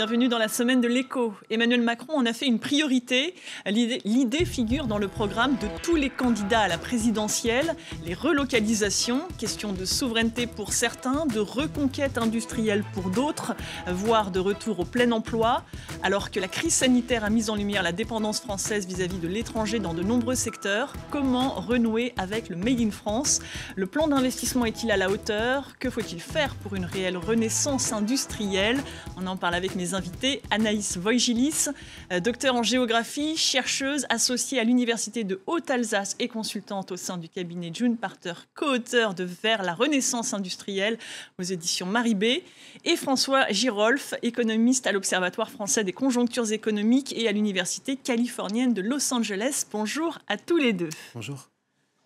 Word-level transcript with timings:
bienvenue 0.00 0.28
dans 0.28 0.38
la 0.38 0.48
semaine 0.48 0.80
de 0.80 0.88
l'écho. 0.88 1.34
Emmanuel 1.50 1.82
Macron 1.82 2.14
en 2.14 2.24
a 2.24 2.32
fait 2.32 2.46
une 2.46 2.58
priorité. 2.58 3.34
L'idée 3.66 4.46
figure 4.46 4.86
dans 4.86 4.96
le 4.96 5.08
programme 5.08 5.58
de 5.58 5.66
tous 5.82 5.94
les 5.94 6.08
candidats 6.08 6.60
à 6.60 6.68
la 6.68 6.78
présidentielle. 6.78 7.74
Les 8.06 8.14
relocalisations, 8.14 9.28
question 9.36 9.74
de 9.74 9.84
souveraineté 9.84 10.46
pour 10.46 10.72
certains, 10.72 11.26
de 11.26 11.38
reconquête 11.38 12.16
industrielle 12.16 12.82
pour 12.94 13.10
d'autres, 13.10 13.52
voire 13.88 14.30
de 14.30 14.40
retour 14.40 14.80
au 14.80 14.84
plein 14.86 15.12
emploi. 15.12 15.64
Alors 16.02 16.30
que 16.30 16.40
la 16.40 16.48
crise 16.48 16.72
sanitaire 16.72 17.22
a 17.22 17.28
mis 17.28 17.50
en 17.50 17.54
lumière 17.54 17.82
la 17.82 17.92
dépendance 17.92 18.40
française 18.40 18.86
vis-à-vis 18.86 19.18
de 19.18 19.28
l'étranger 19.28 19.80
dans 19.80 19.92
de 19.92 20.02
nombreux 20.02 20.34
secteurs, 20.34 20.94
comment 21.10 21.50
renouer 21.50 22.14
avec 22.16 22.48
le 22.48 22.56
Made 22.56 22.80
in 22.80 22.90
France? 22.90 23.40
Le 23.76 23.84
plan 23.84 24.08
d'investissement 24.08 24.64
est-il 24.64 24.90
à 24.92 24.96
la 24.96 25.10
hauteur? 25.10 25.76
Que 25.78 25.90
faut-il 25.90 26.20
faire 26.20 26.54
pour 26.54 26.74
une 26.74 26.86
réelle 26.86 27.18
renaissance 27.18 27.92
industrielle? 27.92 28.82
On 29.18 29.26
en 29.26 29.36
parle 29.36 29.56
avec 29.56 29.76
mes 29.76 29.89
invités. 29.94 30.42
Anaïs 30.50 30.96
Voigilis, 30.96 31.68
euh, 32.12 32.20
docteur 32.20 32.54
en 32.54 32.62
géographie, 32.62 33.36
chercheuse 33.36 34.06
associée 34.08 34.58
à 34.58 34.64
l'Université 34.64 35.24
de 35.24 35.40
Haute-Alsace 35.46 36.16
et 36.18 36.28
consultante 36.28 36.92
au 36.92 36.96
sein 36.96 37.18
du 37.18 37.28
cabinet 37.28 37.70
June 37.72 37.96
Parter, 37.96 38.34
co-auteur 38.54 39.14
de 39.14 39.24
Vers 39.24 39.62
la 39.62 39.74
renaissance 39.74 40.34
industrielle 40.34 40.98
aux 41.38 41.42
éditions 41.42 41.86
Maribé. 41.86 42.44
Et 42.84 42.96
François 42.96 43.46
Girolf, 43.50 44.14
économiste 44.22 44.86
à 44.86 44.92
l'Observatoire 44.92 45.50
français 45.50 45.84
des 45.84 45.92
conjonctures 45.92 46.52
économiques 46.52 47.12
et 47.16 47.28
à 47.28 47.32
l'Université 47.32 47.96
californienne 47.96 48.74
de 48.74 48.82
Los 48.82 49.12
Angeles. 49.12 49.64
Bonjour 49.72 50.18
à 50.28 50.36
tous 50.36 50.56
les 50.56 50.72
deux. 50.72 50.90
Bonjour. 51.14 51.48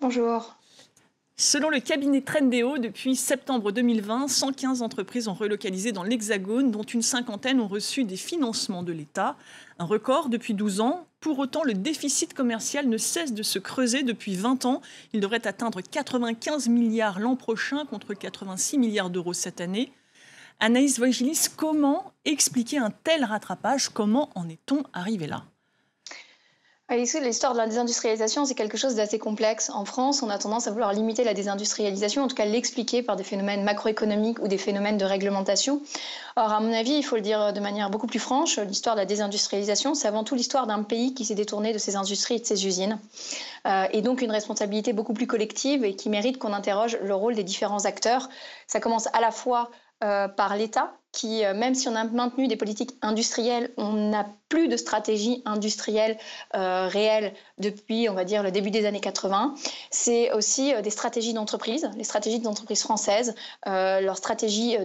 Bonjour. 0.00 0.56
Selon 1.36 1.68
le 1.68 1.80
cabinet 1.80 2.20
Trendéo, 2.20 2.78
depuis 2.78 3.16
septembre 3.16 3.72
2020, 3.72 4.28
115 4.28 4.82
entreprises 4.82 5.26
ont 5.26 5.34
relocalisé 5.34 5.90
dans 5.90 6.04
l'Hexagone, 6.04 6.70
dont 6.70 6.84
une 6.84 7.02
cinquantaine 7.02 7.58
ont 7.58 7.66
reçu 7.66 8.04
des 8.04 8.16
financements 8.16 8.84
de 8.84 8.92
l'État. 8.92 9.36
Un 9.80 9.84
record 9.84 10.28
depuis 10.28 10.54
12 10.54 10.80
ans. 10.80 11.08
Pour 11.18 11.40
autant, 11.40 11.64
le 11.64 11.74
déficit 11.74 12.34
commercial 12.34 12.88
ne 12.88 12.98
cesse 12.98 13.32
de 13.32 13.42
se 13.42 13.58
creuser 13.58 14.04
depuis 14.04 14.36
20 14.36 14.64
ans. 14.64 14.80
Il 15.12 15.18
devrait 15.18 15.44
atteindre 15.44 15.80
95 15.80 16.68
milliards 16.68 17.18
l'an 17.18 17.34
prochain 17.34 17.84
contre 17.84 18.14
86 18.14 18.78
milliards 18.78 19.10
d'euros 19.10 19.32
cette 19.32 19.60
année. 19.60 19.92
Anaïs 20.60 20.98
Voigilis, 20.98 21.48
comment 21.56 22.12
expliquer 22.24 22.78
un 22.78 22.92
tel 22.92 23.24
rattrapage? 23.24 23.88
Comment 23.88 24.30
en 24.36 24.48
est-on 24.48 24.84
arrivé 24.92 25.26
là? 25.26 25.44
L'histoire 26.90 27.54
de 27.54 27.58
la 27.58 27.66
désindustrialisation, 27.66 28.44
c'est 28.44 28.54
quelque 28.54 28.76
chose 28.76 28.94
d'assez 28.94 29.18
complexe. 29.18 29.70
En 29.70 29.86
France, 29.86 30.22
on 30.22 30.28
a 30.28 30.36
tendance 30.36 30.66
à 30.66 30.70
vouloir 30.70 30.92
limiter 30.92 31.24
la 31.24 31.32
désindustrialisation, 31.32 32.22
en 32.22 32.28
tout 32.28 32.36
cas 32.36 32.44
l'expliquer 32.44 33.02
par 33.02 33.16
des 33.16 33.24
phénomènes 33.24 33.64
macroéconomiques 33.64 34.38
ou 34.40 34.48
des 34.48 34.58
phénomènes 34.58 34.98
de 34.98 35.04
réglementation. 35.06 35.80
Or, 36.36 36.52
à 36.52 36.60
mon 36.60 36.70
avis, 36.74 36.92
il 36.92 37.02
faut 37.02 37.16
le 37.16 37.22
dire 37.22 37.54
de 37.54 37.60
manière 37.60 37.88
beaucoup 37.88 38.06
plus 38.06 38.18
franche, 38.18 38.58
l'histoire 38.58 38.96
de 38.96 39.00
la 39.00 39.06
désindustrialisation, 39.06 39.94
c'est 39.94 40.08
avant 40.08 40.24
tout 40.24 40.34
l'histoire 40.34 40.66
d'un 40.66 40.82
pays 40.82 41.14
qui 41.14 41.24
s'est 41.24 41.34
détourné 41.34 41.72
de 41.72 41.78
ses 41.78 41.96
industries 41.96 42.34
et 42.34 42.40
de 42.40 42.44
ses 42.44 42.66
usines. 42.66 42.98
Euh, 43.66 43.86
et 43.90 44.02
donc 44.02 44.20
une 44.20 44.30
responsabilité 44.30 44.92
beaucoup 44.92 45.14
plus 45.14 45.26
collective 45.26 45.84
et 45.84 45.96
qui 45.96 46.10
mérite 46.10 46.36
qu'on 46.36 46.52
interroge 46.52 46.98
le 47.02 47.14
rôle 47.14 47.34
des 47.34 47.44
différents 47.44 47.86
acteurs. 47.86 48.28
Ça 48.66 48.80
commence 48.80 49.08
à 49.14 49.20
la 49.20 49.30
fois 49.30 49.70
euh, 50.04 50.28
par 50.28 50.54
l'État, 50.54 50.92
qui, 51.14 51.44
euh, 51.44 51.54
même 51.54 51.74
si 51.74 51.88
on 51.88 51.94
a 51.94 52.04
maintenu 52.04 52.48
des 52.48 52.56
politiques 52.56 52.90
industrielles, 53.00 53.70
on 53.76 53.92
n'a 53.92 54.26
plus 54.48 54.66
de 54.68 54.76
stratégie 54.76 55.42
industrielle 55.44 56.18
euh, 56.54 56.88
réelle 56.88 57.32
depuis, 57.58 58.08
on 58.08 58.14
va 58.14 58.24
dire, 58.24 58.42
le 58.42 58.50
début 58.50 58.70
des 58.70 58.84
années 58.84 59.00
80. 59.00 59.54
C'est 59.90 60.32
aussi 60.32 60.72
des 60.82 60.90
stratégies 60.90 61.32
d'entreprise, 61.32 61.88
les 61.96 62.04
stratégies 62.04 62.40
d'entreprise 62.40 62.82
françaises. 62.82 63.34
leur 63.66 64.16
stratégie 64.16 64.76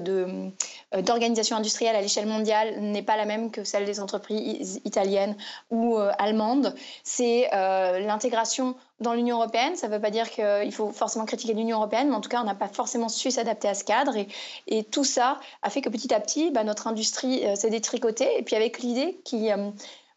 d'organisation 1.04 1.58
industrielle 1.58 1.96
à 1.96 2.02
l'échelle 2.02 2.26
mondiale 2.26 2.80
n'est 2.80 3.04
pas 3.04 3.18
la 3.18 3.26
même 3.26 3.52
que 3.52 3.64
celle 3.64 3.86
des 3.86 4.00
entreprises 4.00 4.82
italiennes 4.86 5.36
ou 5.70 5.98
allemandes. 5.98 6.74
C'est 7.04 7.50
l'intégration 7.52 8.76
dans 9.00 9.14
l'Union 9.14 9.38
européenne. 9.38 9.76
Ça 9.76 9.88
ne 9.88 9.94
veut 9.94 10.02
pas 10.02 10.12
dire 10.12 10.30
qu'il 10.30 10.74
faut 10.74 10.92
forcément 10.92 11.26
critiquer 11.26 11.54
l'Union 11.54 11.78
européenne, 11.78 12.10
mais 12.10 12.16
en 12.16 12.22
tout 12.22 12.30
cas, 12.30 12.42
on 12.42 12.46
n'a 12.46 12.56
pas 12.56 12.68
forcément 12.68 13.10
su 13.10 13.32
s'adapter 13.32 13.68
à 13.68 13.74
ce 13.74 13.84
cadre. 13.84 14.16
Et, 14.18 14.28
et, 14.68 14.84
tout 14.84 15.04
ça 15.04 15.40
a 15.62 15.70
fait 15.70 15.82
que 15.82 15.90
petit 15.90 16.14
à 16.14 16.19
petit, 16.20 16.52
bah, 16.52 16.64
notre 16.64 16.88
industrie 16.88 17.46
euh, 17.46 17.56
s'est 17.56 17.70
détricotée. 17.70 18.30
Et 18.38 18.44
puis 18.44 18.56
avec 18.56 18.80
l'idée 18.80 19.20
qui... 19.24 19.52
Euh, 19.52 19.72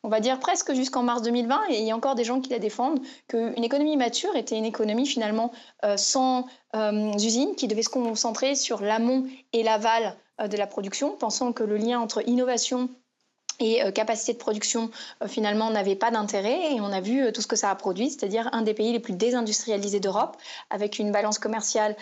on 0.05 0.09
va 0.09 0.19
dire 0.19 0.41
presque 0.41 0.75
jusqu'en 0.75 1.05
mars 1.05 1.23
2020, 1.23 1.61
et 1.71 1.79
il 1.79 1.85
y 1.85 1.93
a 1.93 1.97
encore 1.97 2.17
des 2.17 2.25
gens 2.25 2.41
qui 2.41 2.51
la 2.51 2.59
défendent, 2.59 2.99
qu'une 3.29 3.63
économie 3.63 3.97
mature 3.97 4.35
était 4.35 4.59
une 4.59 4.65
économie 4.65 5.07
finalement 5.07 5.53
euh, 5.85 5.97
sans 5.97 6.47
usines, 6.75 7.55
qui 7.55 7.69
devait 7.69 7.85
se 7.85 7.89
concentrer 7.89 8.57
sur 8.57 8.83
l'amont 8.83 9.29
et 9.53 9.63
l'aval 9.63 10.17
de 10.45 10.57
la 10.57 10.67
production, 10.67 11.13
pensant 11.13 11.53
que 11.53 11.63
le 11.63 11.77
lien 11.77 12.01
entre 12.01 12.29
innovation 12.29 12.89
et 13.63 13.83
euh, 13.83 13.91
capacité 13.93 14.33
de 14.33 14.39
production 14.39 14.91
euh, 15.23 15.29
finalement 15.29 15.71
n'avait 15.71 15.95
pas 15.95 16.11
d'intérêt 16.11 16.75
et 16.75 16.81
on 16.81 16.93
a 16.93 17.01
vu 17.01 17.23
euh, 17.23 17.31
tout 17.31 17.41
ce 17.41 17.47
que 17.47 17.57
ça 17.57 17.71
a 17.71 17.75
produit, 17.75 18.11
c'est-à-dire 18.11 18.49
un 18.53 18.63
des 18.63 18.75
pays 18.75 18.93
les 18.93 19.01
plus 19.01 19.15
désindustrialisés 19.15 20.01
d'Europe 20.01 20.37
avec 20.71 20.99
une 20.99 21.13
balance 21.13 21.39
commerciale 21.39 21.97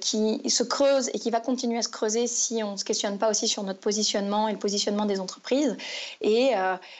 qui 0.00 0.40
se 0.48 0.62
creuse 0.62 1.10
et 1.12 1.18
qui 1.18 1.30
va 1.30 1.40
continuer 1.40 1.78
à 1.78 1.82
se 1.82 1.88
creuser 1.88 2.26
si 2.26 2.62
on 2.62 2.72
ne 2.72 2.76
se 2.76 2.84
questionne 2.84 3.18
pas 3.18 3.28
aussi 3.30 3.48
sur 3.48 3.62
notre 3.62 3.80
positionnement 3.80 4.48
et 4.48 4.52
le 4.52 4.58
positionnement 4.58 5.04
des 5.04 5.20
entreprises 5.20 5.76
et, 6.20 6.52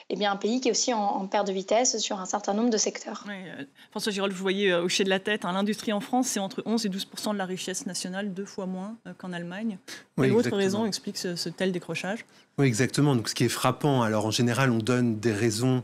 eh 0.09 0.15
bien 0.15 0.31
un 0.31 0.35
pays 0.35 0.61
qui 0.61 0.67
est 0.67 0.71
aussi 0.71 0.93
en, 0.93 1.25
perte 1.27 1.47
de 1.47 1.53
vitesse 1.53 1.97
sur 1.97 2.19
un 2.19 2.25
certain 2.25 2.53
nombre 2.53 2.69
de 2.69 2.77
secteurs. 2.77 3.25
François 3.91 4.11
Girol, 4.11 4.31
vous 4.31 4.41
voyez 4.41 4.73
hocher 4.73 5.03
de 5.03 5.09
la 5.09 5.19
tête, 5.19 5.45
hein, 5.45 5.53
l'industrie 5.53 5.93
en 5.93 6.01
France 6.01 6.27
c'est 6.27 6.39
entre 6.39 6.61
11 6.65 6.85
et 6.85 6.89
12 6.89 7.07
de 7.31 7.37
la 7.37 7.45
richesse 7.45 7.85
nationale, 7.85 8.33
deux 8.33 8.45
fois 8.45 8.65
moins 8.65 8.95
qu'en 9.17 9.33
Allemagne. 9.33 9.77
Quelle 10.17 10.33
autre 10.33 10.55
raison 10.55 10.85
explique 10.85 11.17
ce 11.17 11.49
tel 11.49 11.71
décrochage? 11.71 12.25
Oui, 12.57 12.67
exactement. 12.67 13.15
Donc, 13.15 13.29
ce 13.29 13.35
qui 13.35 13.45
est 13.45 13.49
frappant, 13.49 14.03
alors 14.03 14.25
en 14.27 14.31
général, 14.31 14.69
on 14.71 14.77
donne 14.77 15.19
des 15.19 15.33
raisons 15.33 15.83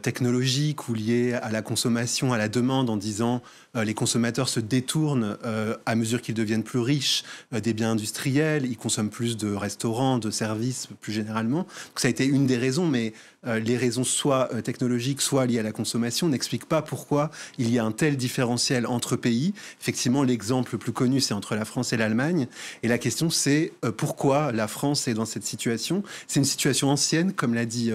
technologiques 0.00 0.88
ou 0.88 0.94
liées 0.94 1.32
à 1.34 1.50
la 1.50 1.60
consommation, 1.60 2.32
à 2.32 2.38
la 2.38 2.48
demande, 2.48 2.88
en 2.88 2.96
disant 2.96 3.42
euh, 3.74 3.82
les 3.82 3.94
consommateurs 3.94 4.48
se 4.48 4.60
détournent 4.60 5.36
euh, 5.44 5.76
à 5.86 5.96
mesure 5.96 6.22
qu'ils 6.22 6.34
deviennent 6.34 6.62
plus 6.62 6.78
riches 6.78 7.24
des 7.50 7.72
biens 7.72 7.92
industriels, 7.92 8.64
ils 8.64 8.76
consomment 8.76 9.10
plus 9.10 9.36
de 9.36 9.52
restaurants, 9.52 10.18
de 10.18 10.30
services 10.30 10.88
plus 11.00 11.12
généralement. 11.12 11.66
Ça 11.96 12.08
a 12.08 12.10
été 12.10 12.24
une 12.24 12.46
des 12.46 12.56
raisons, 12.56 12.86
mais 12.86 13.12
les 13.44 13.76
raisons 13.76 14.04
soit 14.04 14.62
technologiques, 14.62 15.20
soit 15.20 15.46
liées 15.46 15.58
à 15.58 15.64
la 15.64 15.72
consommation 15.72 16.28
n'expliquent 16.28 16.68
pas 16.68 16.80
pourquoi 16.80 17.32
il 17.58 17.72
y 17.72 17.78
a 17.78 17.84
un 17.84 17.90
tel 17.90 18.16
différentiel 18.16 18.86
entre 18.86 19.16
pays. 19.16 19.52
Effectivement, 19.80 20.22
l'exemple 20.22 20.74
le 20.74 20.78
plus 20.78 20.92
connu, 20.92 21.20
c'est 21.20 21.34
entre 21.34 21.56
la 21.56 21.64
France 21.64 21.92
et 21.92 21.96
l'Allemagne. 21.96 22.46
Et 22.84 22.88
la 22.88 22.98
question, 22.98 23.30
c'est 23.30 23.72
pourquoi 23.96 24.52
la 24.52 24.68
France 24.68 25.08
est 25.08 25.14
dans 25.14 25.24
cette 25.24 25.44
situation? 25.44 26.04
C'est 26.28 26.38
une 26.38 26.46
situation 26.46 26.88
ancienne, 26.88 27.32
comme 27.32 27.54
l'a 27.54 27.66
dit 27.66 27.92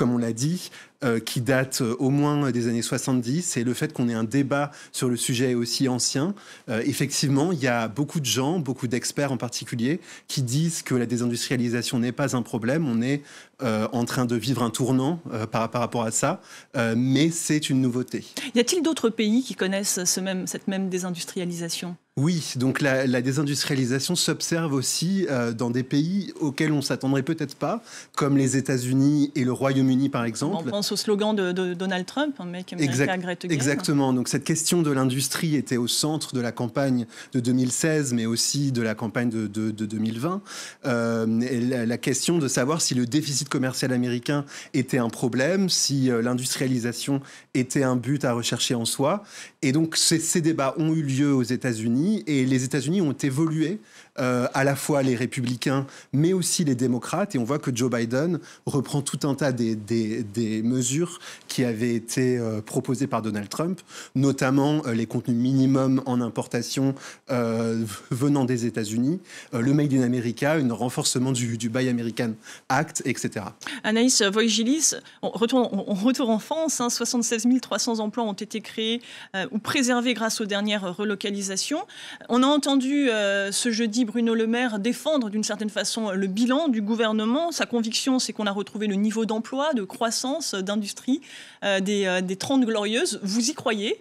comme 0.00 0.14
on 0.14 0.18
l'a 0.18 0.32
dit, 0.32 0.70
euh, 1.04 1.20
qui 1.20 1.42
date 1.42 1.82
euh, 1.82 1.94
au 1.98 2.08
moins 2.08 2.50
des 2.52 2.68
années 2.68 2.80
70 2.80 3.58
et 3.58 3.64
le 3.64 3.74
fait 3.74 3.92
qu'on 3.92 4.08
ait 4.08 4.14
un 4.14 4.24
débat 4.24 4.70
sur 4.92 5.10
le 5.10 5.16
sujet 5.18 5.52
aussi 5.52 5.90
ancien. 5.90 6.34
Euh, 6.70 6.80
effectivement, 6.86 7.52
il 7.52 7.58
y 7.58 7.66
a 7.66 7.86
beaucoup 7.86 8.18
de 8.18 8.24
gens, 8.24 8.60
beaucoup 8.60 8.86
d'experts 8.86 9.30
en 9.30 9.36
particulier, 9.36 10.00
qui 10.26 10.40
disent 10.40 10.80
que 10.80 10.94
la 10.94 11.04
désindustrialisation 11.04 11.98
n'est 11.98 12.12
pas 12.12 12.34
un 12.34 12.40
problème. 12.40 12.88
On 12.88 13.02
est 13.02 13.20
en 13.62 14.06
train 14.06 14.24
de 14.24 14.36
vivre 14.36 14.62
un 14.62 14.70
tournant 14.70 15.20
par, 15.52 15.70
rapport 15.70 16.04
à 16.04 16.10
ça, 16.10 16.40
mais 16.96 17.30
c'est 17.30 17.68
une 17.68 17.82
nouveauté. 17.82 18.24
Y 18.54 18.60
a-t-il 18.60 18.82
d'autres 18.82 19.10
pays 19.10 19.42
qui 19.42 19.54
connaissent 19.54 20.02
cette 20.04 20.66
même 20.66 20.88
désindustrialisation? 20.88 21.94
Oui, 22.16 22.54
donc 22.56 22.80
la, 22.80 23.06
désindustrialisation 23.22 24.16
s'observe 24.16 24.72
aussi 24.72 25.26
dans 25.56 25.70
des 25.70 25.82
pays 25.82 26.32
auxquels 26.40 26.72
on 26.72 26.82
s'attendrait 26.82 27.22
peut-être 27.22 27.54
pas, 27.54 27.82
comme 28.16 28.36
les 28.36 28.56
États-Unis 28.56 29.32
et 29.34 29.44
le 29.44 29.52
Royaume-Uni 29.52 30.08
par 30.08 30.24
exemple 30.24 30.70
au 30.90 30.96
slogan 30.96 31.34
de, 31.34 31.74
Donald 31.74 32.06
Trump, 32.06 32.36
un 32.38 32.44
mec 32.44 32.72
exact, 32.72 33.44
Exactement. 33.44 34.12
Donc 34.12 34.28
cette 34.28 34.44
question 34.44 34.82
de 34.82 34.90
l'industrie 34.90 35.56
était 35.56 35.76
au 35.76 35.86
centre 35.86 36.34
de 36.34 36.40
la 36.40 36.52
campagne 36.52 37.06
de 37.32 37.40
2016, 37.40 38.12
mais 38.14 38.26
aussi 38.26 38.72
de 38.72 38.82
la 38.82 38.94
campagne 38.94 39.28
de, 39.30 39.46
2020. 39.46 40.42
Euh, 40.86 41.86
la, 41.86 41.98
question 41.98 42.38
de 42.38 42.48
savoir 42.48 42.80
si 42.80 42.94
le 42.94 43.06
déficit 43.06 43.48
commercial 43.48 43.92
américain 43.92 44.44
était 44.72 44.98
un 44.98 45.10
problème, 45.10 45.68
si 45.68 46.10
euh, 46.10 46.22
l'industrialisation 46.22 47.20
était 47.54 47.82
un 47.82 47.96
but 47.96 48.24
à 48.24 48.32
rechercher 48.32 48.74
en 48.74 48.84
soi. 48.84 49.22
Et 49.62 49.72
donc 49.72 49.96
ces 49.96 50.40
débats 50.40 50.74
ont 50.78 50.94
eu 50.94 51.02
lieu 51.02 51.34
aux 51.34 51.42
États-Unis 51.42 51.99
et 52.26 52.44
les 52.44 52.64
États-Unis 52.64 53.00
ont 53.00 53.12
évolué 53.12 53.78
euh, 54.18 54.48
à 54.54 54.64
la 54.64 54.74
fois 54.74 55.02
les 55.02 55.14
républicains, 55.14 55.86
mais 56.12 56.32
aussi 56.32 56.64
les 56.64 56.74
démocrates. 56.74 57.34
Et 57.34 57.38
on 57.38 57.44
voit 57.44 57.58
que 57.60 57.74
Joe 57.74 57.90
Biden 57.90 58.40
reprend 58.66 59.02
tout 59.02 59.20
un 59.26 59.34
tas 59.34 59.52
des, 59.52 60.62
mesures 60.64 61.20
qui 61.48 61.64
avaient 61.64 61.94
été 61.94 62.36
euh, 62.36 62.60
proposées 62.60 63.06
par 63.06 63.22
Donald 63.22 63.48
Trump, 63.48 63.80
notamment 64.14 64.82
les 64.92 65.06
contenus 65.06 65.36
minimums 65.36 66.02
en 66.06 66.20
importation 66.20 66.94
venant 67.28 68.44
des 68.44 68.66
États-Unis, 68.66 69.20
le 69.52 69.72
Made 69.72 69.92
in 69.92 70.02
America, 70.02 70.54
un 70.54 70.72
renforcement 70.72 71.32
du, 71.32 71.68
Buy 71.68 71.88
American 71.88 72.32
Act, 72.68 73.02
etc. 73.04 73.46
Anaïs 73.84 74.22
Voigilis, 74.22 74.94
on 75.22 75.30
retourne, 75.30 76.30
en 76.30 76.38
France, 76.38 76.80
hein, 76.80 76.90
76 76.90 77.46
300 77.60 78.00
emplois 78.00 78.24
ont 78.24 78.32
été 78.32 78.60
créés 78.60 79.00
ou 79.50 79.58
préservés 79.58 80.14
grâce 80.14 80.40
aux 80.40 80.46
dernières 80.46 80.96
relocalisations. 80.96 81.86
On 82.28 82.42
a 82.42 82.46
entendu 82.46 83.06
ce 83.06 83.70
jeudi 83.70 83.99
Bruno 84.04 84.34
Le 84.34 84.46
Maire 84.46 84.78
défendre 84.78 85.30
d'une 85.30 85.44
certaine 85.44 85.70
façon 85.70 86.10
le 86.10 86.26
bilan 86.26 86.68
du 86.68 86.82
gouvernement. 86.82 87.52
Sa 87.52 87.66
conviction, 87.66 88.18
c'est 88.18 88.32
qu'on 88.32 88.46
a 88.46 88.52
retrouvé 88.52 88.86
le 88.86 88.94
niveau 88.94 89.26
d'emploi, 89.26 89.74
de 89.74 89.82
croissance, 89.82 90.54
d'industrie 90.54 91.20
euh, 91.64 91.80
des, 91.80 92.06
euh, 92.06 92.20
des 92.20 92.36
30 92.36 92.64
glorieuses. 92.64 93.20
Vous 93.22 93.50
y 93.50 93.54
croyez? 93.54 94.00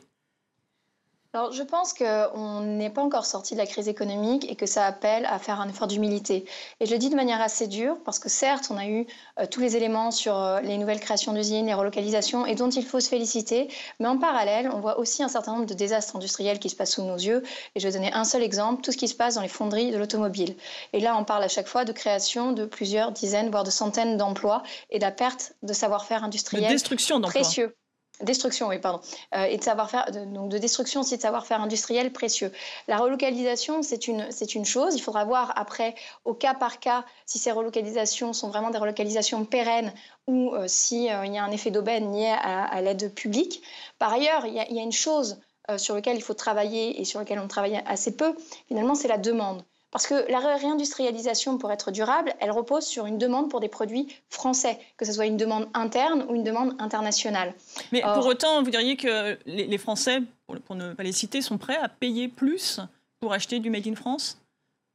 Alors, 1.31 1.51
je 1.51 1.61
pense 1.61 1.93
qu'on 1.93 2.61
n'est 2.61 2.89
pas 2.89 3.03
encore 3.03 3.27
sorti 3.27 3.53
de 3.53 3.59
la 3.59 3.67
crise 3.67 3.87
économique 3.87 4.49
et 4.49 4.55
que 4.55 4.65
ça 4.65 4.85
appelle 4.87 5.27
à 5.27 5.37
faire 5.37 5.61
un 5.61 5.69
effort 5.69 5.85
d'humilité. 5.85 6.45
Et 6.79 6.87
je 6.87 6.91
le 6.91 6.97
dis 6.97 7.11
de 7.11 7.15
manière 7.15 7.39
assez 7.39 7.67
dure 7.67 7.97
parce 8.03 8.17
que 8.17 8.29
certes, 8.29 8.69
on 8.71 8.77
a 8.77 8.87
eu 8.87 9.05
euh, 9.37 9.45
tous 9.45 9.59
les 9.59 9.77
éléments 9.77 10.09
sur 10.09 10.35
euh, 10.35 10.59
les 10.61 10.79
nouvelles 10.79 10.99
créations 10.99 11.31
d'usines, 11.31 11.67
les 11.67 11.73
relocalisations 11.75 12.47
et 12.47 12.55
dont 12.55 12.71
il 12.71 12.83
faut 12.83 12.99
se 12.99 13.09
féliciter. 13.09 13.67
Mais 13.99 14.07
en 14.07 14.17
parallèle, 14.17 14.71
on 14.73 14.79
voit 14.79 14.97
aussi 14.97 15.21
un 15.21 15.27
certain 15.27 15.53
nombre 15.53 15.67
de 15.67 15.75
désastres 15.75 16.15
industriels 16.15 16.57
qui 16.57 16.67
se 16.67 16.75
passent 16.75 16.93
sous 16.93 17.03
nos 17.03 17.17
yeux. 17.17 17.43
Et 17.75 17.79
je 17.79 17.87
vais 17.87 17.93
donner 17.93 18.11
un 18.11 18.23
seul 18.23 18.41
exemple, 18.41 18.81
tout 18.81 18.91
ce 18.91 18.97
qui 18.97 19.07
se 19.07 19.15
passe 19.15 19.35
dans 19.35 19.41
les 19.41 19.49
fonderies 19.49 19.91
de 19.91 19.99
l'automobile. 19.99 20.55
Et 20.93 20.99
là, 20.99 21.15
on 21.15 21.25
parle 21.25 21.43
à 21.43 21.47
chaque 21.47 21.67
fois 21.67 21.85
de 21.85 21.91
création 21.91 22.53
de 22.53 22.65
plusieurs 22.65 23.11
dizaines, 23.11 23.51
voire 23.51 23.63
de 23.63 23.71
centaines 23.71 24.17
d'emplois 24.17 24.63
et 24.89 24.97
de 24.97 25.03
la 25.03 25.11
perte 25.11 25.53
de 25.61 25.73
savoir-faire 25.73 26.23
industriel 26.23 26.63
de 26.63 26.69
destruction 26.69 27.21
précieux. 27.21 27.75
Destruction, 28.21 28.67
oui, 28.67 28.79
pardon. 28.79 28.99
Euh, 29.33 29.45
et 29.45 29.57
de 29.57 29.63
savoir-faire, 29.63 30.11
donc 30.11 30.49
de 30.49 30.57
destruction 30.57 31.01
aussi 31.01 31.15
de 31.15 31.21
savoir-faire 31.21 31.61
industriel 31.61 32.11
précieux. 32.11 32.51
La 32.89 32.97
relocalisation, 32.97 33.81
c'est 33.81 34.07
une, 34.07 34.29
c'est 34.29 34.55
une 34.55 34.65
chose. 34.65 34.95
Il 34.95 35.01
faudra 35.01 35.23
voir 35.23 35.53
après, 35.55 35.95
au 36.25 36.33
cas 36.33 36.53
par 36.53 36.79
cas, 36.79 37.05
si 37.25 37.39
ces 37.39 37.51
relocalisations 37.51 38.33
sont 38.33 38.49
vraiment 38.49 38.71
des 38.71 38.77
relocalisations 38.77 39.45
pérennes 39.45 39.93
ou 40.27 40.53
euh, 40.53 40.67
s'il 40.67 41.09
euh, 41.09 41.25
y 41.27 41.37
a 41.37 41.43
un 41.43 41.51
effet 41.51 41.71
d'aubaine 41.71 42.13
lié 42.13 42.35
à, 42.41 42.81
l'aide 42.81 43.13
publique. 43.13 43.63
Par 43.99 44.11
ailleurs, 44.11 44.45
il 44.45 44.53
y, 44.53 44.59
a, 44.59 44.83
une 44.83 44.91
chose 44.91 45.39
sur 45.77 45.93
laquelle 45.93 46.17
il 46.17 46.23
faut 46.23 46.33
travailler 46.33 46.99
et 46.99 47.05
sur 47.05 47.19
laquelle 47.19 47.39
on 47.39 47.47
travaille 47.47 47.81
assez 47.85 48.15
peu, 48.15 48.35
finalement, 48.67 48.95
c'est 48.95 49.07
la 49.07 49.19
demande. 49.19 49.63
Parce 49.91 50.05
que 50.05 50.31
la 50.31 50.39
réindustrialisation, 50.39 51.57
pour 51.57 51.71
être 51.71 51.91
durable, 51.91 52.33
elle 52.39 52.51
repose 52.51 52.85
sur 52.85 53.07
une 53.07 53.17
demande 53.17 53.49
pour 53.49 53.59
des 53.59 53.69
produits 53.69 54.07
français, 54.29 54.79
que 54.97 55.05
ce 55.05 55.13
soit 55.13 55.25
une 55.25 55.37
demande 55.37 55.67
interne 55.73 56.25
ou 56.29 56.35
une 56.35 56.43
demande 56.43 56.75
internationale. 56.79 57.53
Mais 57.91 58.01
pour 58.01 58.25
autant, 58.27 58.61
vous 58.61 58.69
diriez 58.69 58.97
que 58.97 59.37
les, 59.45 59.77
Français, 59.79 60.19
pour 60.65 60.75
ne 60.75 60.93
pas 60.93 61.03
les 61.03 61.11
citer, 61.11 61.41
sont 61.41 61.57
prêts 61.57 61.77
à 61.77 61.89
payer 61.89 62.27
plus 62.27 62.79
pour 63.19 63.33
acheter 63.33 63.59
du 63.59 63.69
Made 63.69 63.87
in 63.87 63.95
France? 63.95 64.39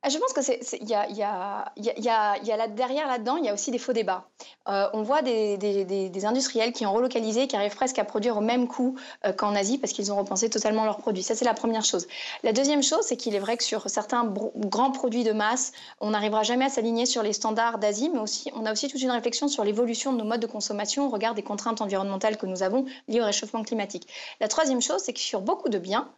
Je 0.09 0.19
pense 0.19 0.33
que 0.33 0.43
c'est 0.43 0.61
y 0.83 0.95
a, 0.95 1.09
y 1.09 1.23
a, 1.23 2.69
derrière 2.69 3.06
là-dedans, 3.06 3.37
il 3.37 3.45
y 3.45 3.49
a 3.49 3.55
aussi 3.55 3.71
des 3.71 3.79
faux 3.79 3.93
débats. 3.93 4.29
Euh, 4.69 4.89
on 4.93 5.03
voit 5.03 5.23
des, 5.23 6.25
industriels 6.25 6.73
qui 6.73 6.87
ont 6.87 6.93
relocalisé, 6.93 7.47
qui 7.47 7.56
arrivent 7.56 7.75
presque 7.75 7.99
à 7.99 8.05
produire 8.05 8.37
au 8.37 8.41
même 8.41 8.69
coût 8.69 8.97
euh, 9.25 9.33
qu'en 9.33 9.55
Asie 9.55 9.79
parce 9.79 9.93
qu'ils 9.93 10.12
ont 10.12 10.17
repensé 10.17 10.51
totalement 10.51 10.85
leurs 10.85 10.99
produits. 10.99 11.23
Ça, 11.23 11.35
c'est 11.35 11.45
la 11.45 11.55
première 11.55 11.85
chose. 11.85 12.06
La 12.43 12.53
deuxième 12.53 12.83
chose, 12.83 13.03
c'est 13.03 13.17
qu'il 13.17 13.35
est 13.35 13.39
vrai 13.39 13.56
que 13.56 13.65
sur 13.65 13.89
certains 13.89 14.25
grands 14.25 14.91
produits 14.91 15.25
de 15.25 15.33
masse, 15.33 15.73
on 16.01 16.11
n'arrivera 16.11 16.43
jamais 16.43 16.67
à 16.67 16.71
s'aligner 16.71 17.06
sur 17.06 17.23
les 17.23 17.33
standards 17.33 17.79
d'Asie, 17.79 18.11
mais 18.12 18.21
on 18.55 18.67
a 18.67 18.73
aussi 18.73 18.89
toute 18.89 19.03
une 19.03 19.11
réflexion 19.11 19.49
sur 19.49 19.65
l'évolution 19.65 20.12
de 20.12 20.19
nos 20.19 20.25
modes 20.25 20.41
de 20.41 20.47
consommation 20.47 21.06
au 21.06 21.11
regard 21.11 21.35
des 21.35 21.43
contraintes 21.43 21.81
environnementales 21.81 22.37
que 22.37 22.47
nous 22.47 22.62
avons 22.62 22.85
liées 23.09 23.21
au 23.21 23.25
réchauffement 23.25 23.62
climatique. 23.62 24.09
La 24.41 24.49
troisième 24.49 24.81
chose, 24.81 25.03
c'est 25.03 25.12
que 25.12 25.21
sur 25.21 25.41
beaucoup 25.41 25.69
de 25.69 25.79
biens, 25.79 26.11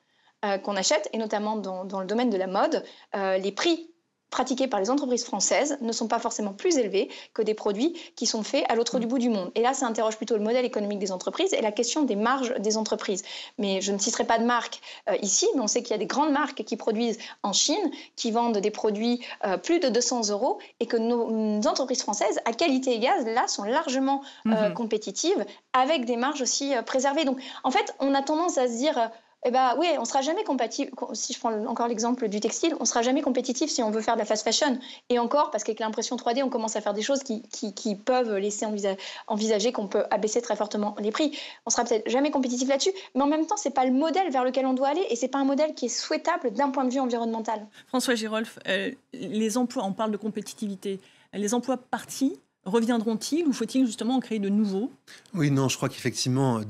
euh, 0.44 0.58
qu'on 0.58 0.76
achète, 0.76 1.08
et 1.14 1.18
notamment 1.18 1.56
dans, 1.56 2.00
le 2.00 2.06
domaine 2.06 2.28
de 2.28 2.36
la 2.36 2.46
mode, 2.46 2.84
euh, 3.14 3.38
les 3.38 3.52
prix 3.52 3.88
pratiqués 4.28 4.66
par 4.68 4.80
les 4.80 4.90
entreprises 4.90 5.24
françaises 5.24 5.78
ne 5.80 5.92
sont 5.92 6.08
pas 6.08 6.18
forcément 6.18 6.52
plus 6.52 6.76
élevés 6.76 7.08
que 7.32 7.40
des 7.40 7.54
produits 7.54 7.94
qui 8.16 8.26
sont 8.26 8.42
faits 8.42 8.66
à 8.68 8.74
l'autre 8.74 8.98
du 8.98 9.06
bout 9.06 9.18
du 9.18 9.30
monde. 9.30 9.50
Et 9.54 9.62
là, 9.62 9.72
ça 9.72 9.86
interroge 9.86 10.18
plutôt 10.18 10.36
le 10.36 10.42
modèle 10.42 10.66
économique 10.66 10.98
des 10.98 11.10
entreprises 11.10 11.54
et 11.54 11.62
la 11.62 11.72
question 11.72 12.02
des 12.02 12.16
marges 12.16 12.54
des 12.58 12.76
entreprises. 12.76 13.22
Mais 13.56 13.80
je 13.80 13.92
ne 13.92 13.98
citerai 13.98 14.24
pas 14.24 14.38
de 14.38 14.44
marque 14.44 14.80
euh, 15.08 15.16
ici, 15.22 15.46
mais 15.54 15.62
on 15.62 15.68
sait 15.68 15.82
qu'il 15.82 15.92
y 15.92 15.94
a 15.94 15.98
des 15.98 16.06
grandes 16.06 16.32
marques 16.32 16.64
qui 16.64 16.76
produisent 16.76 17.18
en 17.42 17.54
Chine, 17.54 17.90
qui 18.14 18.30
vendent 18.30 18.58
des 18.58 18.70
produits 18.70 19.24
plus 19.62 19.80
de 19.80 19.88
200 19.88 20.28
euros 20.28 20.58
et 20.80 20.86
que 20.86 20.98
nos, 20.98 21.66
entreprises 21.66 22.02
françaises, 22.02 22.38
à 22.44 22.52
qualité 22.52 22.92
égale, 22.92 23.24
là, 23.32 23.48
sont 23.48 23.64
largement 23.64 24.22
mhm. 24.44 24.74
compétitives 24.74 25.46
avec 25.72 26.04
des 26.04 26.16
marges 26.16 26.42
aussi 26.42 26.74
préservées. 26.84 27.24
Donc, 27.24 27.38
en 27.64 27.70
fait, 27.70 27.94
on 28.00 28.12
a 28.12 28.20
tendance 28.20 28.58
à 28.58 28.68
se 28.68 28.74
dire 28.74 29.10
eh 29.46 29.52
ben, 29.52 29.76
oui, 29.78 29.86
on 30.00 30.04
sera 30.04 30.22
jamais 30.22 30.42
compatible. 30.42 30.90
Si 31.12 31.32
je 31.32 31.38
prends 31.38 31.52
encore 31.66 31.86
l'exemple 31.86 32.26
du 32.26 32.40
textile, 32.40 32.74
on 32.80 32.84
sera 32.84 33.02
jamais 33.02 33.22
compétitif 33.22 33.70
si 33.70 33.80
on 33.80 33.92
veut 33.92 34.00
faire 34.00 34.14
de 34.14 34.18
la 34.18 34.24
fast 34.24 34.42
fashion. 34.42 34.76
Et 35.08 35.20
encore, 35.20 35.52
parce 35.52 35.62
qu'avec 35.62 35.78
l'impression 35.78 36.16
3D, 36.16 36.42
on 36.42 36.48
commence 36.48 36.74
à 36.74 36.80
faire 36.80 36.94
des 36.94 37.02
choses 37.02 37.22
qui, 37.22 37.94
peuvent 37.94 38.36
laisser 38.38 38.66
envisager 39.28 39.70
qu'on 39.70 39.86
peut 39.86 40.04
abaisser 40.10 40.42
très 40.42 40.56
fortement 40.56 40.96
les 40.98 41.12
prix. 41.12 41.38
On 41.64 41.70
sera 41.70 41.84
peut-être 41.84 42.10
jamais 42.10 42.32
compétitif 42.32 42.68
là-dessus, 42.68 42.90
mais 43.14 43.22
en 43.22 43.28
même 43.28 43.46
temps, 43.46 43.56
c'est 43.56 43.70
pas 43.70 43.84
le 43.84 43.92
modèle 43.92 44.32
vers 44.32 44.42
lequel 44.42 44.66
on 44.66 44.74
doit 44.74 44.88
aller, 44.88 45.06
et 45.10 45.14
c'est 45.14 45.28
pas 45.28 45.38
un 45.38 45.44
modèle 45.44 45.74
qui 45.74 45.86
est 45.86 45.96
souhaitable 45.96 46.50
d'un 46.50 46.70
point 46.70 46.84
de 46.84 46.92
vue 46.92 46.98
environnemental. 46.98 47.64
François 47.86 48.16
Girolf, 48.16 48.58
euh, 48.66 48.90
les 49.12 49.56
emplois, 49.56 49.84
on 49.84 49.92
parle 49.92 50.10
de 50.10 50.16
compétitivité. 50.16 50.98
Les 51.32 51.54
emplois 51.54 51.76
partis, 51.76 52.40
reviendront-ils 52.66 53.46
ou 53.46 53.52
faut-il 53.52 53.86
justement 53.86 54.16
en 54.16 54.20
créer 54.20 54.38
de 54.38 54.48
nouveaux? 54.48 54.92
Oui, 55.34 55.50
non, 55.50 55.68
je 55.68 55.76
crois 55.76 55.88
qu'effectivement, 55.88 56.60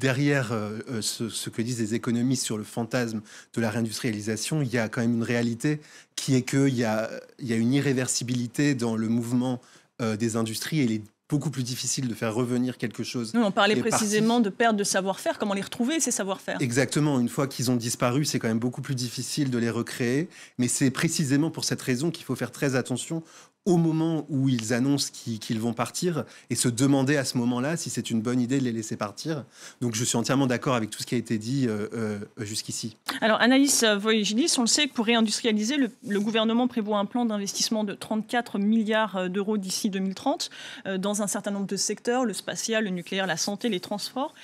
derrière 0.00 0.52
euh, 0.52 0.78
euh, 0.88 1.02
ce, 1.02 1.50
que 1.50 1.60
disent 1.60 1.80
les 1.80 1.94
économistes 1.94 2.44
sur 2.44 2.56
le 2.56 2.64
fantasme 2.64 3.20
de 3.54 3.60
la 3.60 3.70
réindustrialisation, 3.70 4.62
il 4.62 4.72
y 4.72 4.78
a 4.78 4.88
quand 4.88 5.00
même 5.00 5.14
une 5.14 5.24
réalité 5.24 5.80
qui 6.16 6.36
est 6.36 6.42
qu'il 6.42 6.74
y 6.74 6.84
a, 6.84 7.10
il 7.38 7.48
y 7.48 7.52
a 7.52 7.56
une 7.56 7.72
irréversibilité 7.72 8.74
dans 8.74 8.96
le 8.96 9.08
mouvement 9.08 9.60
euh, 10.00 10.16
des 10.16 10.36
industries. 10.36 10.80
Et 10.80 10.84
il 10.84 10.92
est 10.92 11.02
beaucoup 11.30 11.50
plus 11.50 11.62
difficile 11.62 12.08
de 12.08 12.14
faire 12.14 12.34
revenir 12.34 12.76
quelque 12.76 13.04
chose. 13.04 13.32
on 13.34 13.52
parlait 13.52 13.76
précisément 13.76 14.40
de 14.40 14.50
perte 14.50 14.76
de 14.76 14.84
savoir-faire, 14.84 15.38
comment 15.38 15.54
les 15.54 15.62
retrouver, 15.62 16.00
ces 16.00 16.10
savoir-faire? 16.10 16.56
Exactement, 16.60 17.20
une 17.20 17.28
fois 17.28 17.46
qu'ils 17.46 17.70
ont 17.70 17.76
disparu, 17.76 18.24
c'est 18.24 18.40
quand 18.40 18.48
même 18.48 18.58
beaucoup 18.58 18.82
plus 18.82 18.96
difficile 18.96 19.48
de 19.50 19.58
les 19.58 19.70
recréer, 19.70 20.28
mais 20.58 20.66
c'est 20.66 20.90
précisément 20.90 21.50
pour 21.50 21.64
cette 21.64 21.80
raison 21.80 22.10
qu'il 22.10 22.24
faut 22.24 22.34
faire 22.34 22.50
très 22.50 22.74
attention 22.74 23.22
au 23.70 23.76
moment 23.76 24.26
où 24.28 24.48
ils 24.48 24.72
annoncent 24.72 25.12
qu'ils 25.12 25.60
vont 25.60 25.72
partir 25.72 26.24
et 26.50 26.56
se 26.56 26.68
demander 26.68 27.16
à 27.16 27.24
ce 27.24 27.38
moment-là 27.38 27.76
si 27.76 27.88
c'est 27.88 28.10
une 28.10 28.20
bonne 28.20 28.40
idée 28.40 28.58
de 28.58 28.64
les 28.64 28.72
laisser 28.72 28.96
partir. 28.96 29.44
Donc 29.80 29.94
je 29.94 30.02
suis 30.02 30.16
entièrement 30.16 30.48
d'accord 30.48 30.74
avec 30.74 30.90
tout 30.90 31.00
ce 31.00 31.06
qui 31.06 31.14
a 31.14 31.18
été 31.18 31.38
dit 31.38 31.68
euh, 31.68 31.86
euh, 31.94 32.18
jusqu'ici. 32.38 32.96
Alors 33.20 33.40
Analyse 33.40 33.84
Voyagilis, 33.84 34.56
on 34.58 34.62
le 34.62 34.66
sait, 34.66 34.88
pour 34.88 35.06
réindustrialiser, 35.06 35.76
le, 35.76 36.20
gouvernement 36.20 36.66
prévoit 36.66 36.98
un 36.98 37.04
plan 37.04 37.24
d'investissement 37.24 37.84
de 37.84 37.94
34 37.94 38.58
milliards 38.58 39.30
d'euros 39.30 39.56
d'ici 39.56 39.88
2030 39.88 40.50
euh, 40.86 40.98
dans 40.98 41.22
un 41.22 41.28
certain 41.28 41.52
nombre 41.52 41.68
de 41.68 41.76
secteurs, 41.76 42.24
le 42.24 42.32
spatial, 42.32 42.84
le 42.84 42.90
nucléaire, 42.90 43.28
la 43.28 43.36
santé, 43.36 43.68
les 43.68 43.80
transports. 43.80 44.34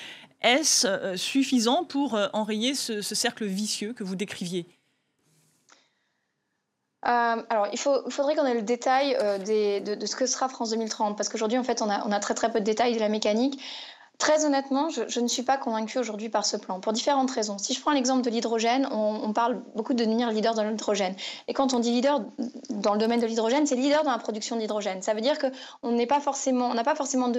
Est-ce 0.40 1.16
suffisant 1.16 1.82
pour 1.82 2.16
enrayer 2.32 2.74
ce 2.74 3.00
cercle 3.00 3.46
vicieux 3.46 3.94
que 3.94 4.04
vous 4.04 4.14
décriviez? 4.14 4.66
Euh, 7.06 7.42
alors, 7.50 7.68
il, 7.72 7.78
faut, 7.78 8.02
il 8.06 8.12
faudrait 8.12 8.34
qu'on 8.34 8.46
ait 8.46 8.54
le 8.54 8.62
détail 8.62 9.16
euh, 9.20 9.38
de, 9.38 10.06
ce 10.06 10.16
que 10.16 10.26
sera 10.26 10.48
France 10.48 10.70
2030, 10.70 11.16
parce 11.16 11.28
qu'aujourd'hui, 11.28 11.58
en 11.58 11.62
fait, 11.62 11.80
on 11.80 11.88
a, 11.88 12.04
on 12.06 12.10
a, 12.10 12.18
très 12.18 12.34
très 12.34 12.50
peu 12.50 12.58
de 12.58 12.64
détails 12.64 12.94
de 12.94 13.00
la 13.00 13.08
mécanique. 13.08 13.60
Très 14.18 14.46
honnêtement, 14.46 14.88
je, 14.88 15.20
ne 15.20 15.28
suis 15.28 15.42
pas 15.42 15.58
convaincue 15.58 15.98
aujourd'hui 15.98 16.30
par 16.30 16.46
ce 16.46 16.56
plan, 16.56 16.80
pour 16.80 16.92
différentes 16.92 17.30
raisons. 17.30 17.58
Si 17.58 17.74
je 17.74 17.80
prends 17.80 17.92
l'exemple 17.92 18.22
de 18.22 18.30
l'hydrogène, 18.30 18.88
on, 18.90 19.32
parle 19.32 19.62
beaucoup 19.74 19.92
de 19.92 20.02
devenir 20.02 20.30
leader 20.30 20.54
dans 20.54 20.62
l'hydrogène. 20.62 21.14
Et 21.48 21.52
quand 21.52 21.74
on 21.74 21.80
dit 21.80 21.90
leader 21.90 22.22
dans 22.70 22.94
le 22.94 22.98
domaine 22.98 23.20
de 23.20 23.26
l'hydrogène, 23.26 23.66
c'est 23.66 23.76
leader 23.76 24.04
dans 24.04 24.12
la 24.12 24.18
production 24.18 24.56
d'hydrogène. 24.56 25.02
Ça 25.02 25.12
veut 25.12 25.20
dire 25.20 25.36
qu'on 25.38 25.92
n'est 25.92 26.06
pas 26.06 26.20
forcément, 26.20 26.72
n'a 26.72 26.84
forcément 26.94 27.30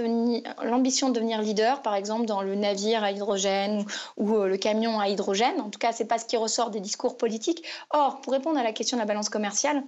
l'ambition 0.64 1.10
de 1.10 1.16
devenir 1.16 1.42
leader, 1.42 1.82
par 1.82 1.96
exemple, 1.96 2.26
dans 2.26 2.42
le 2.42 2.54
navire 2.54 3.04
à 3.04 3.12
hydrogène 3.12 3.84
ou, 4.18 4.36
euh, 4.36 4.48
le 4.48 4.58
camion 4.58 5.00
à 5.00 5.08
hydrogène. 5.08 5.60
En 5.60 5.70
tout 5.70 5.80
cas, 5.80 5.94
c'est 5.94 6.06
pas 6.06 6.20
ce 6.20 6.26
qui 6.26 6.38
ressort 6.38 6.70
des 6.70 6.80
discours 6.80 7.18
politiques. 7.18 7.64
Or, 7.90 8.22
pour 8.22 8.34
répondre 8.34 8.60
à 8.60 8.64
la 8.64 8.72
question 8.72 8.98
de 8.98 9.02
la 9.02 9.08
balance 9.08 9.30
commerciale, 9.30 9.84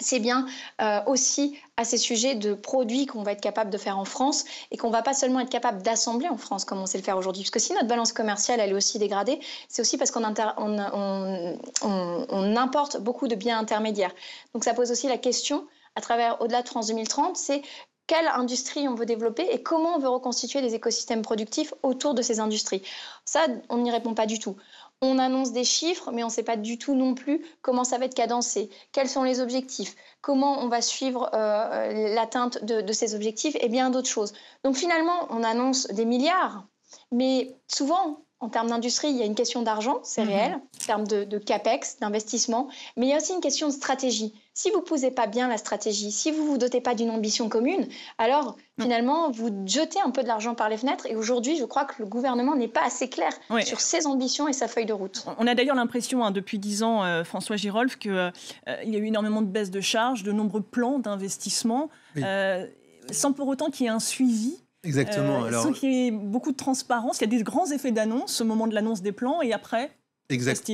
c'est 0.00 0.18
bien 0.18 0.46
euh, 0.80 1.00
aussi 1.06 1.58
à 1.76 1.84
ces 1.84 1.98
sujets 1.98 2.34
de 2.34 2.54
produits 2.54 3.06
qu'on 3.06 3.22
va 3.22 3.32
être 3.32 3.40
capable 3.40 3.70
de 3.70 3.78
faire 3.78 3.98
en 3.98 4.04
France 4.04 4.44
et 4.70 4.76
qu'on 4.76 4.90
va 4.90 5.02
pas 5.02 5.14
seulement 5.14 5.40
être 5.40 5.50
capable 5.50 5.82
d'assembler 5.82 6.28
en 6.28 6.36
France 6.36 6.64
comme 6.64 6.78
on 6.78 6.86
sait 6.86 6.98
le 6.98 7.04
faire 7.04 7.16
aujourd'hui. 7.16 7.42
Parce 7.42 7.50
que 7.50 7.58
si 7.58 7.72
notre 7.72 7.88
balance 7.88 8.12
commerciale 8.12 8.60
elle 8.60 8.70
est 8.70 8.74
aussi 8.74 8.98
dégradée, 8.98 9.40
c'est 9.68 9.82
aussi 9.82 9.98
parce 9.98 10.10
qu'on 10.10 10.24
on, 12.22 12.56
importe 12.56 12.98
beaucoup 13.00 13.28
de 13.28 13.34
biens 13.34 13.58
intermédiaires. 13.58 14.14
Donc 14.54 14.64
ça 14.64 14.74
pose 14.74 14.90
aussi 14.90 15.08
la 15.08 15.18
question, 15.18 15.66
à 15.94 16.00
travers 16.00 16.40
au-delà 16.40 16.62
de 16.62 16.68
France 16.68 16.88
2030, 16.88 17.36
c'est 17.36 17.62
quelle 18.06 18.28
industrie 18.28 18.88
on 18.88 18.94
veut 18.94 19.06
développer 19.06 19.46
et 19.50 19.62
comment 19.62 19.96
on 19.96 19.98
veut 19.98 20.08
reconstituer 20.08 20.60
des 20.60 20.74
écosystèmes 20.74 21.22
productifs 21.22 21.74
autour 21.82 22.14
de 22.14 22.22
ces 22.22 22.40
industries. 22.40 22.82
Ça, 23.24 23.46
on 23.68 23.78
n'y 23.78 23.90
répond 23.90 24.14
pas 24.14 24.26
du 24.26 24.38
tout. 24.38 24.56
on 25.02 25.18
annonce 25.18 25.52
des 25.52 25.64
chiffres, 25.64 26.10
mais 26.12 26.22
on 26.22 26.28
ne 26.28 26.32
sait 26.32 26.42
pas 26.42 26.56
du 26.56 26.78
tout 26.78 26.94
non 26.94 27.14
plus 27.14 27.44
comment 27.60 27.84
ça 27.84 27.98
va 27.98 28.06
être 28.06 28.14
cadencé, 28.14 28.70
quels 28.92 29.08
sont 29.08 29.24
les 29.24 29.40
objectifs, 29.40 29.94
comment 30.22 30.60
on 30.60 30.68
va 30.68 30.80
suivre 30.80 31.30
euh, 31.34 32.14
l'atteinte 32.14 32.64
de, 32.64 32.92
ces 32.92 33.14
objectifs 33.14 33.56
et 33.60 33.68
bien 33.68 33.90
d'autres 33.90 34.08
choses. 34.08 34.32
Donc 34.64 34.76
finalement, 34.76 35.26
on 35.30 35.42
annonce 35.42 35.86
des 35.88 36.04
milliards, 36.04 36.64
mais 37.10 37.54
souvent, 37.68 38.25
en 38.38 38.50
termes 38.50 38.68
d'industrie, 38.68 39.08
il 39.08 39.16
y 39.16 39.22
a 39.22 39.24
une 39.24 39.34
question 39.34 39.62
d'argent, 39.62 40.00
c'est 40.02 40.22
mhm. 40.22 40.28
réel, 40.28 40.52
en 40.54 40.86
termes 40.86 41.06
de, 41.06 41.38
capex, 41.38 41.98
d'investissement, 42.00 42.68
mais 42.96 43.06
il 43.06 43.08
y 43.08 43.14
a 43.14 43.16
aussi 43.16 43.32
une 43.32 43.40
question 43.40 43.68
de 43.68 43.72
stratégie. 43.72 44.34
Si 44.52 44.70
vous 44.70 44.80
ne 44.80 44.84
posez 44.84 45.10
pas 45.10 45.26
bien 45.26 45.48
la 45.48 45.56
stratégie, 45.56 46.10
si 46.10 46.30
vous 46.30 46.44
ne 46.44 46.48
vous 46.48 46.58
dotez 46.58 46.80
pas 46.80 46.94
d'une 46.94 47.10
ambition 47.10 47.48
commune, 47.48 47.88
alors 48.18 48.56
finalement, 48.78 49.30
vous 49.30 49.50
jetez 49.66 50.00
un 50.04 50.10
peu 50.10 50.22
de 50.22 50.28
l'argent 50.28 50.54
par 50.54 50.68
les 50.68 50.76
fenêtres. 50.76 51.06
Et 51.06 51.16
aujourd'hui, 51.16 51.56
je 51.56 51.64
crois 51.64 51.84
que 51.84 51.94
le 51.98 52.06
gouvernement 52.06 52.54
n'est 52.54 52.68
pas 52.68 52.84
assez 52.84 53.08
clair 53.08 53.32
sur 53.62 53.80
ses 53.80 54.06
ambitions 54.06 54.48
et 54.48 54.52
sa 54.52 54.68
feuille 54.68 54.86
de 54.86 54.92
route. 54.92 55.26
On 55.38 55.46
a 55.46 55.54
d'ailleurs 55.54 55.76
l'impression, 55.76 56.24
hein, 56.24 56.30
depuis 56.30 56.58
dix 56.58 56.82
ans, 56.82 57.04
euh, 57.04 57.24
François 57.24 57.56
Girolf, 57.56 57.96
qu'il 57.96 58.12
euh, 58.12 58.30
y 58.66 58.96
a 58.96 58.98
eu 58.98 59.06
énormément 59.06 59.42
de 59.42 59.48
baisses 59.48 59.70
de 59.70 59.80
charges, 59.80 60.22
de 60.22 60.32
nombreux 60.32 60.62
plans 60.62 60.98
d'investissement, 60.98 61.90
euh, 62.18 62.66
sans 63.10 63.32
pour 63.32 63.48
autant 63.48 63.70
qu'il 63.70 63.84
y 63.84 63.86
ait 63.88 63.92
un 63.92 64.00
suivi 64.00 64.58
Exactement. 64.86 65.44
Euh, 65.44 65.52
sans 65.52 65.72
qu'il 65.72 65.92
y 65.92 66.06
ait 66.06 66.10
beaucoup 66.10 66.52
de 66.52 66.56
transparence. 66.56 67.18
Il 67.18 67.22
y 67.22 67.34
a 67.34 67.38
des 67.38 67.42
grands 67.42 67.70
effets 67.70 67.92
d'annonce 67.92 68.40
au 68.40 68.44
moment 68.44 68.66
de 68.66 68.74
l'annonce 68.74 69.02
des 69.02 69.12
plans 69.12 69.42
et 69.42 69.52
après, 69.52 69.90
exact. 70.30 70.70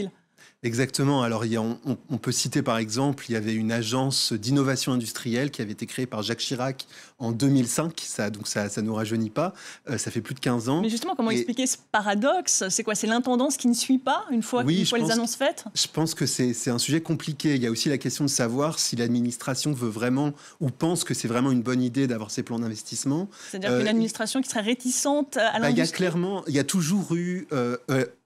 Exactement. 0.64 1.22
Alors, 1.22 1.44
il 1.44 1.52
y 1.52 1.56
a, 1.56 1.62
on, 1.62 2.18
peut 2.18 2.30
citer 2.30 2.62
par 2.62 2.78
exemple, 2.78 3.25
il 3.28 3.32
y 3.32 3.37
avait 3.37 3.54
une 3.54 3.72
agence 3.72 4.32
d'innovation 4.32 4.92
industrielle 4.92 5.50
qui 5.50 5.61
avait 5.61 5.72
été 5.72 5.87
créée 5.87 6.06
par 6.06 6.22
Jacques 6.22 6.38
Chirac 6.38 6.87
en 7.18 7.32
2005. 7.32 8.00
Ça, 8.04 8.30
donc, 8.30 8.46
ça 8.46 8.68
ne 8.76 8.82
nous 8.82 8.94
rajeunit 8.94 9.30
pas. 9.30 9.54
Euh, 9.90 9.99
ça 9.99 10.12
fait 10.12 10.20
plus 10.20 10.34
de 10.34 10.40
15 10.40 10.68
ans. 10.68 10.80
Mais 10.80 10.88
justement, 10.88 11.16
comment 11.16 11.32
expliquer 11.32 11.66
ce 11.66 11.78
paradoxe? 11.90 12.62
C'est 12.68 12.84
quoi? 12.84 12.94
C'est 12.94 13.08
l'intendance 13.08 13.56
qui 13.56 13.66
ne 13.66 13.75
suit 13.75 13.99
pas 13.99 14.25
une 14.30 14.42
fois, 14.42 14.62
une 14.62 14.87
fois 14.87 14.99
les 14.99 15.11
annonces 15.11 15.34
faites? 15.34 15.64
Je 15.75 15.88
pense 15.92 16.14
que 16.14 16.26
c'est 16.26 16.70
un 16.70 16.78
sujet 16.78 17.00
compliqué. 17.00 17.56
Il 17.56 17.62
y 17.62 17.66
a 17.66 17.70
aussi 17.70 17.88
la 17.88 17.99
question 17.99 18.25
de 18.25 18.30
savoir 18.30 18.78
si 18.78 18.94
l'administration 18.94 19.72
veut 19.72 19.88
vraiment 19.88 20.32
ou 20.61 20.70
pense 20.70 21.02
que 21.02 21.12
c'est 21.12 21.28
vraiment 21.28 21.50
une 21.50 21.62
bonne 21.62 21.82
idée 21.82 22.06
d'avoir 22.06 22.30
ces 22.30 22.44
plans 22.44 22.61
d'investissement. 22.61 23.28
C'est-à-dire 23.50 23.70
qu'une 23.70 23.87
euh, 23.87 23.90
administration 23.90 24.40
qui 24.40 24.49
serait 24.49 24.61
réticente 24.61 25.37
à 25.38 25.58
l'industrie 25.58 25.61
bah, 25.61 25.70
Il 25.70 25.78
y 25.78 25.80
a 25.80 25.87
clairement, 25.87 26.44
il 26.46 26.54
y 26.54 26.58
a 26.61 26.64
toujours 26.64 27.16
eu. 27.16 27.49
Euh, 27.52 27.76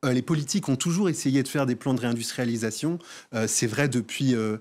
les 0.05 0.23
politiques 0.23 0.69
ont 0.69 0.77
toujours 0.77 1.09
essayé 1.09 1.43
de 1.43 1.49
faire 1.49 1.67
des 1.67 1.77
plans 1.77 1.95
de 1.95 2.01
réindustrialisation. 2.07 2.99
Euh, 3.35 3.47
c'est 3.49 3.67
vrai 3.67 3.89
depuis 3.89 4.35
euh, 4.35 4.59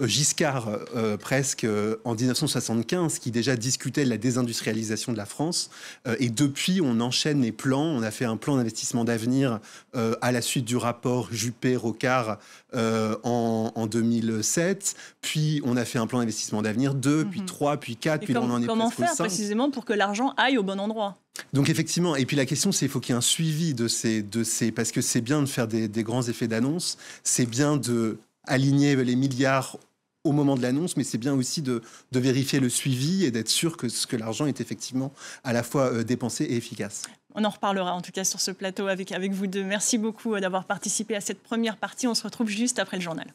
Giscard, 0.00 0.68
euh, 0.94 1.16
presque 1.16 1.66
en 2.04 2.14
1975, 2.14 3.18
qui 3.18 3.30
déjà 3.30 3.56
discutait 3.56 4.04
de 4.04 4.10
la 4.10 4.16
désindustrialisation 4.16 5.12
de 5.12 5.16
la 5.16 5.26
France. 5.26 5.70
et 6.18 6.30
depuis, 6.30 6.80
on 6.80 7.00
enchaîne 7.00 7.42
les 7.42 7.52
plans. 7.52 7.84
On 7.84 8.02
a 8.02 8.10
fait 8.10 8.24
un 8.24 8.36
plan 8.36 8.56
d'investissement 8.56 9.04
d'avenir 9.04 9.60
à 9.94 10.32
la 10.32 10.42
suite 10.42 10.64
du 10.64 10.76
rapport 10.76 11.32
Juppé-Rocard 11.32 12.38
en, 12.72 13.86
2007. 13.86 14.96
Puis, 15.20 15.60
on 15.64 15.76
a 15.76 15.84
fait 15.84 15.98
un 15.98 16.06
plan 16.06 16.18
d'investissement 16.18 16.62
d'avenir 16.62 16.94
2, 16.94 17.26
puis 17.26 17.44
3, 17.44 17.74
mhm. 17.74 17.80
puis 17.80 17.96
4, 17.96 18.24
puis 18.24 18.36
on 18.36 18.50
en 18.50 18.62
est 18.62 18.66
Comment 18.66 18.90
faire 18.90 19.14
précisément 19.14 19.70
pour 19.70 19.84
que 19.84 19.92
l'argent 19.92 20.34
aille 20.36 20.58
au 20.58 20.62
bon 20.62 20.80
endroit? 20.80 21.16
Donc 21.52 21.68
effectivement, 21.68 22.16
et 22.16 22.26
puis 22.26 22.36
la 22.36 22.46
question 22.46 22.72
c'est 22.72 22.86
il 22.86 22.88
faut 22.88 23.00
qu'il 23.00 23.12
y 23.12 23.16
ait 23.16 23.18
un 23.18 23.22
suivi 23.22 23.74
de 23.74 23.88
ces, 23.88 24.22
de 24.22 24.44
ces 24.44 24.70
parce 24.70 24.92
que 24.92 25.00
c'est 25.00 25.20
bien 25.20 25.40
de 25.40 25.46
faire 25.46 25.66
des, 25.66 25.88
grands 26.02 26.22
effets 26.22 26.48
d'annonce, 26.48 26.96
c'est 27.22 27.46
bien 27.46 27.76
de 27.76 28.18
aligner 28.46 28.96
les 28.96 29.16
milliards 29.16 29.78
au 30.24 30.32
moment 30.32 30.56
de 30.56 30.62
l'annonce, 30.62 30.96
mais 30.96 31.04
c'est 31.04 31.18
bien 31.18 31.34
aussi 31.34 31.60
de, 31.62 31.82
vérifier 32.12 32.58
le 32.58 32.70
suivi 32.70 33.24
et 33.24 33.30
d'être 33.30 33.50
sûr 33.50 33.76
que, 33.76 33.86
que 34.06 34.16
l'argent 34.16 34.46
est 34.46 34.60
effectivement 34.60 35.12
à 35.44 35.52
la 35.52 35.62
fois 35.62 35.92
euh, 35.92 36.02
dépensé 36.02 36.44
et 36.44 36.56
efficace. 36.56 37.02
On 37.34 37.44
en 37.44 37.50
reparlera 37.50 37.92
en 37.92 38.00
tout 38.00 38.12
cas 38.12 38.24
sur 38.24 38.40
ce 38.40 38.50
plateau 38.50 38.86
avec, 38.86 39.12
avec 39.12 39.32
vous 39.32 39.46
deux. 39.46 39.64
Merci 39.64 39.98
beaucoup 39.98 40.34
euh, 40.34 40.40
d'avoir 40.40 40.64
participé 40.64 41.14
à 41.14 41.20
cette 41.20 41.42
première 41.42 41.76
partie. 41.76 42.06
On 42.06 42.14
se 42.14 42.22
retrouve 42.22 42.48
juste 42.48 42.78
après 42.78 42.96
le 42.96 43.02
journal. 43.02 43.26